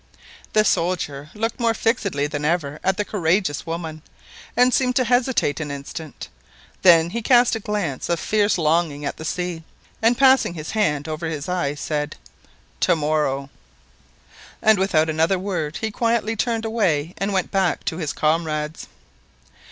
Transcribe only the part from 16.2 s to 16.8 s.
turned